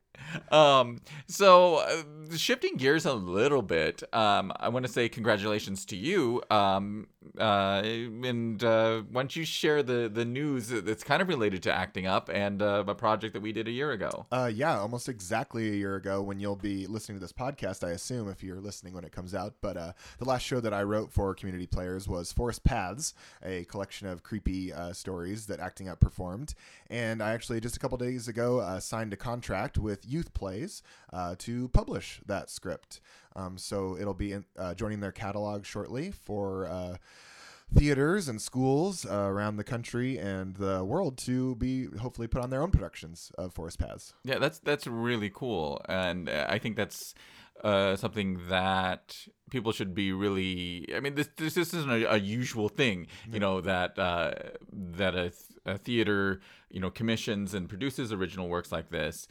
Um, 0.51 1.01
so 1.27 1.77
uh, 1.77 2.35
shifting 2.35 2.77
gears 2.77 3.05
a 3.05 3.13
little 3.13 3.61
bit, 3.61 4.03
um, 4.13 4.51
I 4.57 4.69
want 4.69 4.85
to 4.85 4.91
say 4.91 5.09
congratulations 5.09 5.85
to 5.85 5.95
you. 5.95 6.41
Um, 6.49 7.07
uh, 7.39 7.81
and 7.83 8.63
uh, 8.63 9.03
why 9.11 9.21
don't 9.21 9.35
you 9.35 9.45
share 9.45 9.83
the 9.83 10.09
the 10.11 10.25
news 10.25 10.69
that's 10.69 11.03
kind 11.03 11.21
of 11.21 11.27
related 11.27 11.61
to 11.63 11.73
acting 11.73 12.07
up 12.07 12.29
and 12.33 12.61
uh, 12.61 12.83
a 12.87 12.95
project 12.95 13.33
that 13.33 13.41
we 13.41 13.51
did 13.51 13.67
a 13.67 13.71
year 13.71 13.91
ago? 13.91 14.25
Uh, 14.31 14.49
yeah, 14.53 14.79
almost 14.79 15.07
exactly 15.07 15.69
a 15.69 15.73
year 15.73 15.95
ago 15.95 16.21
when 16.21 16.39
you'll 16.39 16.55
be 16.55 16.87
listening 16.87 17.17
to 17.17 17.21
this 17.21 17.31
podcast, 17.31 17.87
I 17.87 17.91
assume, 17.91 18.29
if 18.29 18.43
you're 18.43 18.59
listening 18.59 18.93
when 18.93 19.03
it 19.03 19.11
comes 19.11 19.35
out. 19.35 19.55
But 19.61 19.77
uh, 19.77 19.93
the 20.17 20.25
last 20.25 20.41
show 20.43 20.59
that 20.59 20.73
I 20.73 20.83
wrote 20.83 21.11
for 21.11 21.33
community 21.35 21.67
players 21.67 22.07
was 22.07 22.31
Forest 22.31 22.63
Paths, 22.63 23.13
a 23.43 23.65
collection 23.65 24.07
of 24.07 24.23
creepy 24.23 24.73
uh, 24.73 24.93
stories 24.93 25.45
that 25.47 25.59
Acting 25.59 25.89
Up 25.89 25.99
performed. 25.99 26.55
And 26.89 27.21
I 27.21 27.33
actually, 27.33 27.59
just 27.61 27.77
a 27.77 27.79
couple 27.79 27.97
days 27.97 28.27
ago, 28.27 28.59
uh, 28.59 28.79
signed 28.79 29.13
a 29.13 29.17
contract 29.17 29.77
with 29.77 30.00
Youth 30.05 30.33
Plays 30.33 30.81
uh, 31.13 31.35
to 31.39 31.69
publish 31.69 32.21
that 32.25 32.49
script. 32.49 33.01
Um, 33.35 33.57
so 33.57 33.97
it'll 33.99 34.13
be 34.13 34.33
in, 34.33 34.45
uh, 34.57 34.73
joining 34.73 34.99
their 34.99 35.11
catalog 35.11 35.65
shortly 35.65 36.11
for 36.11 36.67
uh, 36.67 36.97
theaters 37.73 38.27
and 38.27 38.41
schools 38.41 39.05
uh, 39.05 39.13
around 39.13 39.57
the 39.57 39.63
country 39.63 40.17
and 40.17 40.55
the 40.55 40.83
world 40.83 41.17
to 41.17 41.55
be 41.55 41.87
hopefully 41.97 42.27
put 42.27 42.41
on 42.41 42.49
their 42.49 42.61
own 42.61 42.71
productions 42.71 43.31
of 43.37 43.53
Forest 43.53 43.79
Paths. 43.79 44.13
Yeah, 44.23 44.39
that's 44.39 44.59
that's 44.59 44.87
really 44.87 45.31
cool, 45.33 45.81
and 45.87 46.29
uh, 46.29 46.45
I 46.49 46.59
think 46.59 46.75
that's 46.75 47.13
uh, 47.63 47.95
something 47.95 48.39
that 48.49 49.27
people 49.49 49.71
should 49.71 49.93
be 49.93 50.11
really. 50.11 50.87
I 50.95 50.99
mean, 50.99 51.15
this 51.15 51.29
this, 51.37 51.53
this 51.53 51.73
isn't 51.73 51.91
a, 51.91 52.13
a 52.13 52.17
usual 52.17 52.69
thing, 52.69 53.07
you 53.31 53.39
know, 53.39 53.61
that 53.61 53.97
uh, 53.97 54.33
that 54.71 55.15
a, 55.15 55.31
a 55.65 55.77
theater 55.77 56.41
you 56.69 56.79
know 56.79 56.89
commissions 56.89 57.53
and 57.53 57.69
produces 57.69 58.11
original 58.11 58.49
works 58.49 58.71
like 58.71 58.89
this, 58.89 59.27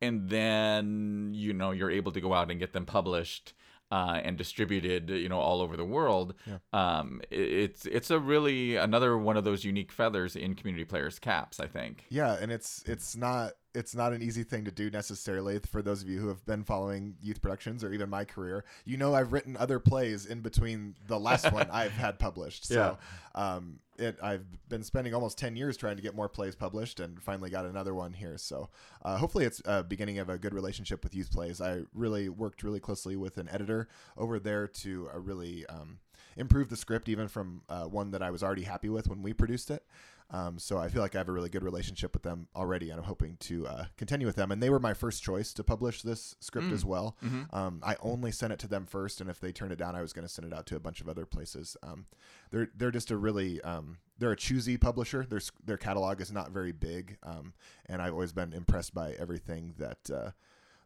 and 0.00 0.28
then 0.28 1.30
you 1.34 1.52
know 1.52 1.70
you're 1.72 1.90
able 1.90 2.12
to 2.12 2.20
go 2.20 2.34
out 2.34 2.50
and 2.50 2.58
get 2.60 2.72
them 2.72 2.86
published. 2.86 3.54
Uh, 3.90 4.20
and 4.22 4.36
distributed, 4.36 5.08
you 5.08 5.30
know, 5.30 5.38
all 5.38 5.62
over 5.62 5.74
the 5.74 5.82
world. 5.84 6.34
Yeah. 6.46 6.58
Um, 6.74 7.22
it- 7.30 7.38
it's 7.40 7.86
it's 7.86 8.10
a 8.10 8.18
really 8.18 8.76
another 8.76 9.16
one 9.16 9.38
of 9.38 9.44
those 9.44 9.64
unique 9.64 9.90
feathers 9.92 10.36
in 10.36 10.54
community 10.56 10.84
players' 10.84 11.18
caps. 11.18 11.58
I 11.58 11.68
think. 11.68 12.04
Yeah, 12.10 12.36
and 12.38 12.52
it's 12.52 12.82
it's 12.86 13.16
not 13.16 13.52
it's 13.74 13.94
not 13.94 14.12
an 14.12 14.22
easy 14.22 14.42
thing 14.42 14.64
to 14.64 14.70
do 14.70 14.90
necessarily 14.90 15.58
for 15.58 15.82
those 15.82 16.02
of 16.02 16.08
you 16.08 16.18
who 16.18 16.28
have 16.28 16.44
been 16.46 16.64
following 16.64 17.14
youth 17.20 17.42
productions 17.42 17.84
or 17.84 17.92
even 17.92 18.08
my 18.08 18.24
career. 18.24 18.64
You 18.84 18.96
know, 18.96 19.14
I've 19.14 19.32
written 19.32 19.56
other 19.56 19.78
plays 19.78 20.26
in 20.26 20.40
between 20.40 20.94
the 21.06 21.18
last 21.18 21.52
one 21.52 21.68
I've 21.70 21.92
had 21.92 22.18
published. 22.18 22.66
So, 22.66 22.98
um, 23.34 23.80
it 23.98 24.16
I've 24.22 24.46
been 24.68 24.82
spending 24.82 25.12
almost 25.12 25.38
ten 25.38 25.56
years 25.56 25.76
trying 25.76 25.96
to 25.96 26.02
get 26.02 26.14
more 26.14 26.28
plays 26.28 26.54
published, 26.54 27.00
and 27.00 27.20
finally 27.22 27.50
got 27.50 27.66
another 27.66 27.94
one 27.94 28.12
here. 28.12 28.38
So, 28.38 28.70
uh, 29.04 29.16
hopefully, 29.16 29.44
it's 29.44 29.60
a 29.64 29.82
beginning 29.82 30.18
of 30.18 30.28
a 30.28 30.38
good 30.38 30.54
relationship 30.54 31.02
with 31.02 31.14
youth 31.14 31.30
plays. 31.30 31.60
I 31.60 31.82
really 31.92 32.28
worked 32.28 32.62
really 32.62 32.80
closely 32.80 33.16
with 33.16 33.38
an 33.38 33.48
editor 33.50 33.88
over 34.16 34.38
there 34.38 34.66
to 34.68 35.10
uh, 35.14 35.18
really. 35.18 35.66
Um, 35.66 35.98
improve 36.38 36.68
the 36.68 36.76
script 36.76 37.08
even 37.08 37.28
from 37.28 37.62
uh, 37.68 37.84
one 37.84 38.10
that 38.12 38.22
I 38.22 38.30
was 38.30 38.42
already 38.42 38.62
happy 38.62 38.88
with 38.88 39.08
when 39.08 39.22
we 39.22 39.32
produced 39.32 39.70
it. 39.70 39.84
Um, 40.30 40.58
so 40.58 40.76
I 40.76 40.88
feel 40.88 41.00
like 41.00 41.14
I 41.14 41.18
have 41.18 41.28
a 41.30 41.32
really 41.32 41.48
good 41.48 41.62
relationship 41.64 42.12
with 42.12 42.22
them 42.22 42.48
already, 42.54 42.90
and 42.90 43.00
I'm 43.00 43.06
hoping 43.06 43.38
to 43.40 43.66
uh, 43.66 43.84
continue 43.96 44.26
with 44.26 44.36
them. 44.36 44.52
And 44.52 44.62
they 44.62 44.68
were 44.68 44.78
my 44.78 44.92
first 44.92 45.22
choice 45.22 45.54
to 45.54 45.64
publish 45.64 46.02
this 46.02 46.36
script 46.40 46.68
as 46.74 46.84
well. 46.84 47.16
Um, 47.50 47.80
I 47.82 47.96
only 48.02 48.30
sent 48.30 48.52
it 48.52 48.58
to 48.58 48.68
them 48.68 48.84
first, 48.84 49.22
and 49.22 49.30
if 49.30 49.40
they 49.40 49.52
turned 49.52 49.72
it 49.72 49.78
down, 49.78 49.96
I 49.96 50.02
was 50.02 50.12
going 50.12 50.26
to 50.26 50.32
send 50.32 50.46
it 50.46 50.54
out 50.54 50.66
to 50.66 50.76
a 50.76 50.80
bunch 50.80 51.00
of 51.00 51.08
other 51.08 51.24
places. 51.24 51.78
Um, 51.82 52.04
they're 52.50 52.68
they're 52.76 52.90
just 52.90 53.10
a 53.10 53.16
really 53.16 53.62
um, 53.62 53.96
they're 54.18 54.32
a 54.32 54.36
choosy 54.36 54.76
publisher. 54.76 55.24
Their 55.24 55.40
their 55.64 55.78
catalog 55.78 56.20
is 56.20 56.30
not 56.30 56.50
very 56.50 56.72
big, 56.72 57.16
um, 57.22 57.54
and 57.86 58.02
I've 58.02 58.12
always 58.12 58.32
been 58.32 58.52
impressed 58.52 58.92
by 58.94 59.12
everything 59.18 59.74
that. 59.78 60.10
Uh, 60.10 60.30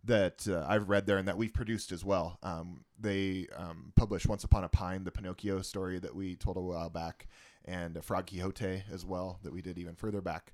that 0.05 0.47
uh, 0.49 0.65
I've 0.69 0.89
read 0.89 1.07
there 1.07 1.19
and 1.19 1.29
that 1.29 1.37
we've 1.37 1.53
produced 1.53 1.93
as 1.93 2.05
well. 2.05 2.39
Um, 2.43 2.85
they 2.99 3.47
um, 3.57 3.93
published 3.97 4.29
Once 4.29 4.45
Upon 4.45 4.65
a 4.65 4.69
Pine, 4.69 5.05
the 5.05 5.13
Pinocchio 5.13 5.63
story 5.63 5.99
that 5.99 6.15
we 6.15 6.37
told 6.37 6.57
a 6.57 6.61
while 6.61 6.91
back, 6.91 7.29
and 7.65 8.03
Frog 8.05 8.27
Quixote 8.27 8.83
as 8.93 9.05
well 9.05 9.39
that 9.43 9.53
we 9.53 9.63
did 9.63 9.79
even 9.79 9.95
further 9.95 10.21
back. 10.21 10.53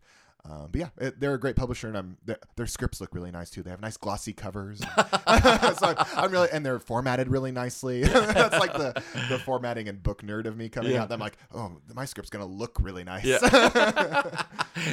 Um, 0.50 0.68
but 0.72 0.80
yeah, 0.80 0.88
it, 0.98 1.20
they're 1.20 1.34
a 1.34 1.38
great 1.40 1.56
publisher, 1.56 1.88
and 1.88 1.96
I'm, 1.98 2.16
their, 2.56 2.66
scripts 2.66 3.00
look 3.02 3.14
really 3.14 3.30
nice 3.30 3.50
too. 3.50 3.62
They 3.62 3.68
have 3.70 3.82
nice 3.82 3.96
glossy 3.98 4.32
covers, 4.32 4.78
so 4.96 4.96
I'm, 5.26 5.96
I'm 6.16 6.30
really 6.30 6.48
and 6.52 6.64
they're 6.64 6.78
formatted 6.78 7.28
really 7.28 7.52
nicely. 7.52 8.02
That's 8.04 8.58
like 8.58 8.72
the 8.72 9.02
the 9.28 9.38
formatting 9.40 9.88
and 9.88 10.02
book 10.02 10.22
nerd 10.22 10.46
of 10.46 10.56
me 10.56 10.68
coming 10.70 10.92
Yeah. 10.92 11.02
out. 11.02 11.12
I'm 11.12 11.20
like, 11.20 11.36
oh, 11.54 11.72
my 11.94 12.06
script's 12.06 12.30
gonna 12.30 12.46
look 12.46 12.78
really 12.80 13.04
nice. 13.04 13.24
Yeah. 13.24 13.38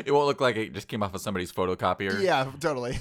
it 0.06 0.12
won't 0.12 0.28
look 0.28 0.42
like 0.42 0.58
it 0.58 0.74
just 0.74 0.88
came 0.90 1.02
off 1.02 1.14
of 1.16 1.22
somebody's 1.22 1.52
photocopier. 1.54 2.22
yeah, 2.22 2.52
totally. 2.60 2.98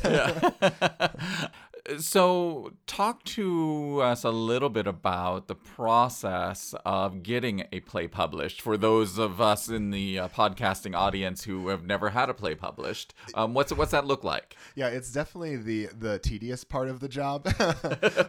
So, 1.98 2.72
talk 2.86 3.24
to 3.24 4.00
us 4.00 4.24
a 4.24 4.30
little 4.30 4.70
bit 4.70 4.86
about 4.86 5.48
the 5.48 5.54
process 5.54 6.74
of 6.86 7.22
getting 7.22 7.66
a 7.72 7.80
play 7.80 8.08
published 8.08 8.62
for 8.62 8.78
those 8.78 9.18
of 9.18 9.38
us 9.38 9.68
in 9.68 9.90
the 9.90 10.18
uh, 10.18 10.28
podcasting 10.28 10.96
audience 10.96 11.44
who 11.44 11.68
have 11.68 11.84
never 11.84 12.08
had 12.08 12.30
a 12.30 12.34
play 12.34 12.54
published. 12.54 13.12
Um, 13.34 13.52
what's 13.52 13.70
what's 13.70 13.90
that 13.90 14.06
look 14.06 14.24
like? 14.24 14.56
Yeah, 14.74 14.88
it's 14.88 15.12
definitely 15.12 15.56
the 15.56 15.88
the 15.98 16.18
tedious 16.20 16.64
part 16.64 16.88
of 16.88 17.00
the 17.00 17.08
job. 17.08 17.46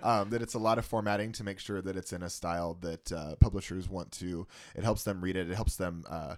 um, 0.03 0.31
that 0.31 0.41
it's 0.41 0.55
a 0.55 0.59
lot 0.59 0.77
of 0.77 0.85
formatting 0.85 1.31
to 1.33 1.45
make 1.45 1.59
sure 1.59 1.81
that 1.81 1.95
it's 1.95 2.12
in 2.12 2.24
a 2.24 2.29
style 2.29 2.77
that 2.81 3.09
uh, 3.13 3.35
publishers 3.38 3.88
want 3.88 4.12
to. 4.13 4.47
It 4.75 4.83
helps 4.83 5.03
them 5.03 5.21
read 5.21 5.38
it. 5.38 5.50
It 5.50 5.55
helps 5.55 5.77
them. 5.77 6.03
Uh, 6.09 6.35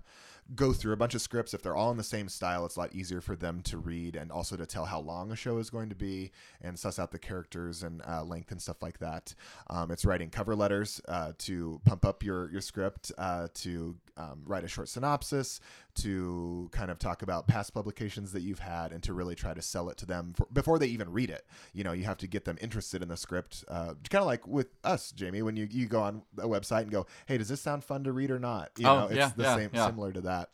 go 0.55 0.71
through 0.71 0.93
a 0.93 0.97
bunch 0.97 1.13
of 1.13 1.21
scripts 1.21 1.53
if 1.53 1.61
they're 1.61 1.75
all 1.75 1.91
in 1.91 1.97
the 1.97 2.03
same 2.03 2.29
style 2.29 2.65
it's 2.65 2.77
a 2.77 2.79
lot 2.79 2.95
easier 2.95 3.19
for 3.19 3.35
them 3.35 3.61
to 3.61 3.77
read 3.77 4.15
and 4.15 4.31
also 4.31 4.55
to 4.55 4.65
tell 4.65 4.85
how 4.85 4.99
long 4.99 5.31
a 5.31 5.35
show 5.35 5.57
is 5.57 5.69
going 5.69 5.89
to 5.89 5.95
be 5.95 6.31
and 6.61 6.79
suss 6.79 6.97
out 6.99 7.06
the 7.11 7.19
characters 7.19 7.83
and 7.83 8.01
uh, 8.07 8.23
length 8.23 8.51
and 8.51 8.61
stuff 8.61 8.81
like 8.81 8.99
that 8.99 9.33
um, 9.69 9.91
it's 9.91 10.05
writing 10.05 10.29
cover 10.29 10.55
letters 10.55 11.01
uh, 11.07 11.31
to 11.37 11.79
pump 11.85 12.05
up 12.05 12.23
your 12.23 12.49
your 12.51 12.61
script 12.61 13.11
uh, 13.17 13.47
to 13.53 13.95
um, 14.17 14.41
write 14.45 14.63
a 14.63 14.67
short 14.67 14.89
synopsis 14.89 15.59
to 15.93 16.69
kind 16.71 16.89
of 16.91 16.97
talk 16.99 17.21
about 17.21 17.47
past 17.47 17.73
publications 17.73 18.31
that 18.31 18.41
you've 18.41 18.59
had 18.59 18.91
and 18.91 19.01
to 19.03 19.13
really 19.13 19.35
try 19.35 19.53
to 19.53 19.61
sell 19.61 19.89
it 19.89 19.97
to 19.97 20.05
them 20.05 20.33
for, 20.35 20.47
before 20.51 20.79
they 20.79 20.87
even 20.87 21.11
read 21.11 21.29
it. 21.29 21.45
You 21.73 21.83
know, 21.83 21.91
you 21.91 22.03
have 22.05 22.17
to 22.17 22.27
get 22.27 22.45
them 22.45 22.57
interested 22.61 23.01
in 23.01 23.09
the 23.09 23.17
script, 23.17 23.63
uh, 23.67 23.93
kind 24.09 24.21
of 24.21 24.25
like 24.25 24.47
with 24.47 24.67
us, 24.83 25.11
Jamie, 25.11 25.41
when 25.43 25.55
you, 25.55 25.67
you 25.69 25.87
go 25.87 26.01
on 26.01 26.23
a 26.37 26.47
website 26.47 26.81
and 26.83 26.91
go, 26.91 27.05
hey, 27.27 27.37
does 27.37 27.49
this 27.49 27.61
sound 27.61 27.83
fun 27.83 28.03
to 28.05 28.11
read 28.11 28.31
or 28.31 28.39
not? 28.39 28.71
You 28.77 28.87
Oh, 28.87 28.99
know, 29.01 29.05
it's 29.05 29.15
yeah, 29.15 29.31
the 29.35 29.43
yeah, 29.43 29.55
same, 29.55 29.69
yeah. 29.73 29.85
similar 29.87 30.11
to 30.13 30.21
that. 30.21 30.49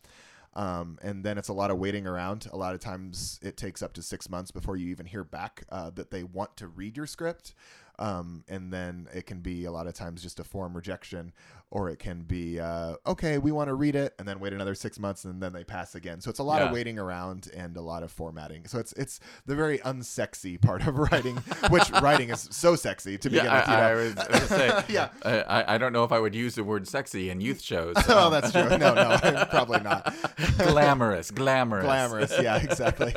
Um, 0.55 0.99
and 1.01 1.23
then 1.23 1.37
it's 1.37 1.49
a 1.49 1.53
lot 1.53 1.71
of 1.71 1.79
waiting 1.79 2.05
around. 2.05 2.47
A 2.51 2.57
lot 2.57 2.73
of 2.73 2.79
times 2.79 3.39
it 3.41 3.57
takes 3.57 3.81
up 3.81 3.93
to 3.93 4.01
six 4.01 4.29
months 4.29 4.51
before 4.51 4.75
you 4.77 4.87
even 4.89 5.05
hear 5.05 5.23
back 5.23 5.63
uh, 5.69 5.89
that 5.91 6.11
they 6.11 6.23
want 6.23 6.55
to 6.57 6.67
read 6.67 6.95
your 6.95 7.07
script. 7.07 7.53
Um, 7.99 8.43
and 8.47 8.73
then 8.73 9.07
it 9.13 9.25
can 9.27 9.39
be 9.41 9.65
a 9.65 9.71
lot 9.71 9.85
of 9.87 9.93
times 9.93 10.21
just 10.23 10.39
a 10.39 10.43
form 10.43 10.75
rejection, 10.75 11.31
or 11.69 11.89
it 11.89 11.99
can 11.99 12.23
be, 12.23 12.59
uh, 12.59 12.95
okay, 13.05 13.37
we 13.37 13.51
want 13.51 13.67
to 13.67 13.75
read 13.75 13.95
it, 13.95 14.13
and 14.17 14.27
then 14.27 14.39
wait 14.39 14.51
another 14.53 14.73
six 14.75 14.97
months, 14.99 15.25
and 15.25 15.41
then 15.41 15.53
they 15.53 15.63
pass 15.63 15.93
again. 15.95 16.19
So 16.19 16.29
it's 16.31 16.39
a 16.39 16.43
lot 16.43 16.61
of 16.63 16.71
waiting 16.71 16.97
around 16.97 17.49
and 17.55 17.77
a 17.77 17.81
lot 17.81 18.01
of 18.03 18.11
formatting. 18.11 18.67
So 18.67 18.79
it's 18.79 18.93
it's 18.93 19.19
the 19.45 19.55
very 19.55 19.77
unsexy 19.79 20.59
part 20.59 20.85
of 20.87 20.97
writing, 21.11 21.35
which 21.69 21.89
writing 22.01 22.29
is 22.29 22.47
so 22.51 22.75
sexy 22.75 23.17
to 23.19 23.29
begin 23.29 23.45
Yeah, 23.45 23.59
with. 23.59 24.15
You 24.15 24.21
I? 24.21 24.27
I 24.27 24.39
was 24.39 24.49
say. 24.49 24.83
Yeah. 24.93 25.09
I, 25.23 25.75
I- 25.75 25.77
don't 25.77 25.93
know 25.93 26.03
if 26.03 26.11
I 26.11 26.19
would 26.19 26.33
use 26.35 26.55
the 26.55 26.63
word 26.63 26.87
sexy 26.87 27.29
in 27.29 27.41
youth 27.41 27.61
shows. 27.61 27.95
oh, 28.07 28.27
Um, 28.27 28.31
that's 28.33 28.51
true. 28.51 28.69
No, 28.77 28.93
no, 28.93 29.45
probably 29.51 29.79
not. 29.81 30.13
glamorous, 30.57 31.31
glamorous, 31.31 31.83
glamorous 31.85 32.33
yeah 32.41 32.57
exactly 32.57 33.13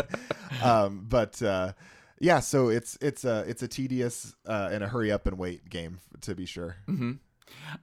um, 0.63 1.05
but 1.09 1.41
uh, 1.43 1.73
yeah 2.19 2.41
so 2.41 2.69
it's 2.69 2.97
it's 3.01 3.25
a 3.25 3.45
it's 3.49 3.63
a 3.63 3.69
tedious 3.69 4.35
uh, 4.47 4.69
and 4.73 4.83
a 4.85 4.89
hurry 4.89 5.13
up 5.13 5.27
and 5.27 5.39
wait 5.39 5.69
game 5.69 5.99
to 6.23 6.35
be 6.35 6.47
sure. 6.47 6.77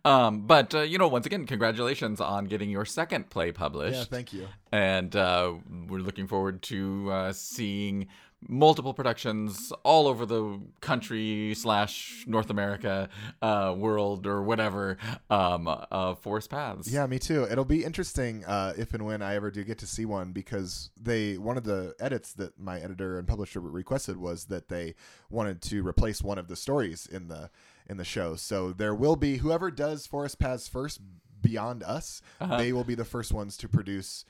Um, 0.05 0.41
but 0.41 0.75
uh, 0.75 0.81
you 0.81 0.97
know, 0.97 1.07
once 1.07 1.25
again, 1.25 1.45
congratulations 1.45 2.19
on 2.19 2.45
getting 2.45 2.69
your 2.69 2.85
second 2.85 3.29
play 3.29 3.51
published. 3.51 3.97
yeah 3.97 4.03
thank 4.03 4.33
you. 4.33 4.47
And 4.71 5.15
uh, 5.15 5.53
we're 5.87 5.99
looking 5.99 6.27
forward 6.27 6.61
to 6.63 7.11
uh, 7.11 7.33
seeing 7.33 8.07
multiple 8.47 8.93
productions 8.93 9.71
all 9.83 10.07
over 10.07 10.25
the 10.25 10.59
country 10.81 11.53
slash 11.55 12.23
North 12.27 12.49
America, 12.49 13.09
uh, 13.41 13.73
world 13.77 14.25
or 14.27 14.43
whatever 14.43 14.97
um, 15.29 15.67
of 15.67 16.19
Forest 16.19 16.49
Paths. 16.49 16.91
yeah 16.91 17.05
me 17.07 17.19
too 17.19 17.43
it'll 17.49 17.65
be 17.65 17.83
interesting 17.83 18.43
uh, 18.45 18.73
if 18.77 18.93
and 18.93 19.05
when 19.05 19.21
i 19.21 19.35
ever 19.35 19.49
do 19.51 19.63
get 19.63 19.77
to 19.79 19.87
see 19.87 20.05
one 20.05 20.31
because 20.31 20.91
they 21.01 21.37
one 21.37 21.57
of 21.57 21.63
the 21.63 21.93
edits 21.99 22.33
that 22.33 22.59
my 22.59 22.79
editor 22.79 23.17
and 23.17 23.27
publisher 23.27 23.59
requested 23.59 24.17
was 24.17 24.45
that 24.45 24.67
they 24.69 24.93
wanted 25.29 25.61
to 25.61 25.85
replace 25.85 26.21
one 26.21 26.37
of 26.37 26.47
the 26.47 26.55
stories 26.55 27.05
in 27.07 27.27
the 27.27 27.49
in 27.89 27.97
the 27.97 28.03
show 28.05 28.35
so 28.35 28.71
there 28.71 28.93
will 28.95 29.15
be 29.15 29.37
whoever 29.37 29.69
does 29.71 30.05
forest 30.07 30.39
paths 30.39 30.67
first 30.67 30.99
beyond 31.41 31.83
us 31.83 32.21
Uh-huh. 32.39 32.57
they 32.57 32.71
will 32.71 32.83
be 32.85 32.95
the 32.95 33.05
first 33.05 33.33
ones 33.33 33.57
to 33.57 33.67
produce 33.67 34.23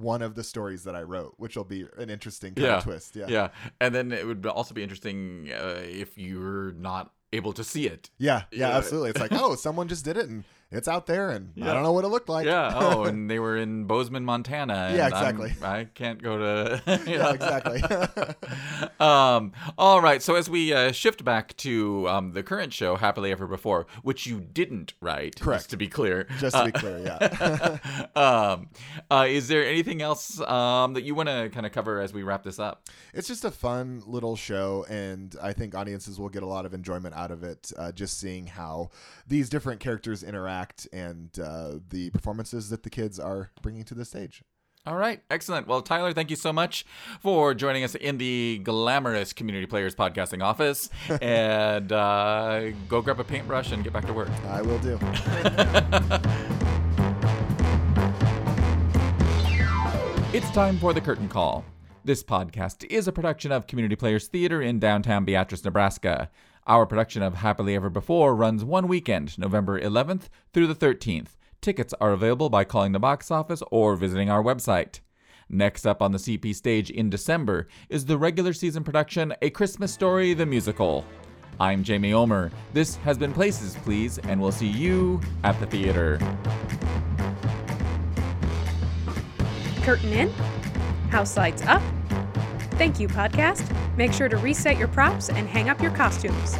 one 0.00 0.22
of 0.22 0.34
the 0.34 0.44
stories 0.44 0.84
that 0.84 0.94
I 0.94 1.02
wrote, 1.02 1.34
which 1.38 1.56
will 1.56 1.64
be 1.64 1.86
an 1.98 2.10
interesting 2.10 2.54
kind 2.54 2.66
Yeah. 2.66 2.76
of 2.78 2.84
twist. 2.84 3.16
Yeah. 3.16 3.26
Yeah, 3.28 3.48
and 3.80 3.94
then 3.94 4.12
it 4.12 4.26
would 4.26 4.44
also 4.46 4.74
be 4.74 4.82
interesting 4.82 5.50
uh, 5.52 5.80
if 5.82 6.16
you're 6.18 6.72
not 6.72 7.12
able 7.32 7.52
to 7.52 7.64
see 7.64 7.86
it. 7.86 8.10
Yeah, 8.18 8.42
Yeah. 8.52 8.76
absolutely. 8.76 9.10
It's 9.10 9.20
like, 9.20 9.32
oh, 9.42 9.54
someone 9.56 9.88
just 9.88 10.04
did 10.04 10.16
it, 10.16 10.28
and 10.28 10.44
it's 10.70 10.88
out 10.88 11.06
there, 11.06 11.30
and 11.30 11.52
Yeah. 11.54 11.70
I 11.70 11.74
don't 11.74 11.82
know 11.82 11.92
what 11.92 12.04
it 12.04 12.08
looked 12.08 12.28
like. 12.28 12.46
yeah. 12.46 12.72
Oh, 12.84 13.04
and 13.04 13.30
they 13.30 13.38
were 13.38 13.56
in 13.56 13.84
Bozeman, 13.84 14.24
Montana. 14.24 14.74
and 14.88 14.96
Yeah, 14.96 15.04
I'm- 15.04 15.12
exactly. 15.40 15.52
I 15.66 15.84
can't 15.94 16.22
go 16.22 16.38
to. 16.38 16.82
yeah, 17.06 17.32
exactly. 17.32 17.82
um, 19.00 19.52
all 19.78 20.00
right. 20.00 20.22
So 20.22 20.34
as 20.34 20.48
we 20.50 20.72
uh, 20.72 20.92
shift 20.92 21.24
back 21.24 21.56
to 21.58 22.08
um, 22.08 22.32
the 22.32 22.42
current 22.42 22.72
show, 22.72 22.96
Happily 22.96 23.30
Ever 23.32 23.46
Before, 23.46 23.86
which 24.02 24.26
you 24.26 24.40
didn't 24.40 24.94
write, 25.00 25.40
Correct. 25.40 25.60
Just 25.62 25.70
to 25.70 25.76
be 25.76 25.88
clear. 25.88 26.26
Just 26.38 26.56
to 26.56 26.64
be 26.66 26.72
clear, 26.72 26.98
yeah. 26.98 27.78
um, 28.16 28.68
uh, 29.10 29.26
is 29.28 29.48
there 29.48 29.64
anything 29.66 30.02
else 30.02 30.40
um, 30.40 30.94
that 30.94 31.02
you 31.04 31.14
want 31.14 31.28
to 31.28 31.50
kind 31.52 31.66
of 31.66 31.72
cover 31.72 32.00
as 32.00 32.12
we 32.12 32.22
wrap 32.22 32.42
this 32.42 32.58
up? 32.58 32.88
it's 33.12 33.28
just 33.28 33.44
a 33.44 33.50
fun 33.50 34.02
little 34.06 34.34
show, 34.36 34.84
and 34.88 35.36
I 35.42 35.52
think 35.52 35.74
audiences 35.74 36.18
will 36.18 36.28
get 36.28 36.42
a 36.42 36.46
lot 36.46 36.66
of 36.66 36.74
enjoyment 36.74 37.14
out 37.14 37.30
of 37.30 37.42
it. 37.44 37.70
Uh, 37.76 37.92
just 37.92 38.18
seeing 38.18 38.46
how 38.46 38.90
these 39.26 39.48
different 39.48 39.80
characters 39.80 40.22
interact 40.22 40.53
and 40.92 41.38
uh, 41.38 41.78
the 41.88 42.10
performances 42.10 42.70
that 42.70 42.82
the 42.82 42.90
kids 42.90 43.18
are 43.18 43.50
bringing 43.62 43.84
to 43.84 43.94
the 43.94 44.04
stage. 44.04 44.42
All 44.86 44.96
right, 44.96 45.22
excellent. 45.30 45.66
Well, 45.66 45.80
Tyler, 45.80 46.12
thank 46.12 46.28
you 46.28 46.36
so 46.36 46.52
much 46.52 46.84
for 47.20 47.54
joining 47.54 47.84
us 47.84 47.94
in 47.94 48.18
the 48.18 48.60
glamorous 48.62 49.32
Community 49.32 49.66
Players 49.66 49.94
Podcasting 49.94 50.42
office. 50.42 50.90
and 51.22 51.90
uh, 51.90 52.70
go 52.88 53.00
grab 53.00 53.18
a 53.18 53.24
paintbrush 53.24 53.72
and 53.72 53.82
get 53.82 53.94
back 53.94 54.06
to 54.06 54.12
work. 54.12 54.28
I 54.48 54.60
will 54.60 54.78
do. 54.80 54.98
It's 60.34 60.50
time 60.50 60.78
for 60.78 60.92
the 60.92 61.00
curtain 61.00 61.28
call. 61.28 61.64
This 62.04 62.24
podcast 62.24 62.84
is 62.90 63.06
a 63.06 63.12
production 63.12 63.52
of 63.52 63.68
Community 63.68 63.94
Players 63.94 64.26
Theater 64.26 64.60
in 64.60 64.80
downtown 64.80 65.24
Beatrice, 65.24 65.64
Nebraska. 65.64 66.28
Our 66.66 66.86
production 66.86 67.22
of 67.22 67.34
Happily 67.34 67.74
Ever 67.74 67.90
Before 67.90 68.34
runs 68.34 68.64
one 68.64 68.88
weekend, 68.88 69.38
November 69.38 69.78
11th 69.78 70.30
through 70.54 70.66
the 70.66 70.74
13th. 70.74 71.36
Tickets 71.60 71.92
are 72.00 72.12
available 72.12 72.48
by 72.48 72.64
calling 72.64 72.92
the 72.92 72.98
box 72.98 73.30
office 73.30 73.62
or 73.70 73.96
visiting 73.96 74.30
our 74.30 74.42
website. 74.42 75.00
Next 75.50 75.84
up 75.84 76.00
on 76.00 76.12
the 76.12 76.18
CP 76.18 76.54
stage 76.54 76.90
in 76.90 77.10
December 77.10 77.68
is 77.90 78.06
the 78.06 78.16
regular 78.16 78.54
season 78.54 78.82
production 78.82 79.34
A 79.42 79.50
Christmas 79.50 79.92
Story 79.92 80.32
the 80.32 80.46
Musical. 80.46 81.04
I'm 81.60 81.84
Jamie 81.84 82.14
Ulmer. 82.14 82.50
This 82.72 82.96
has 82.96 83.18
been 83.18 83.34
Places 83.34 83.76
Please, 83.82 84.16
and 84.16 84.40
we'll 84.40 84.50
see 84.50 84.66
you 84.66 85.20
at 85.42 85.60
the 85.60 85.66
theater. 85.66 86.18
Curtain 89.82 90.14
in, 90.14 90.30
house 91.10 91.36
lights 91.36 91.62
up. 91.66 91.82
Thank 92.76 92.98
you, 92.98 93.08
podcast. 93.08 93.64
Make 93.96 94.12
sure 94.12 94.28
to 94.28 94.36
reset 94.36 94.78
your 94.78 94.88
props 94.88 95.28
and 95.28 95.48
hang 95.48 95.68
up 95.68 95.80
your 95.80 95.92
costumes. 95.92 96.56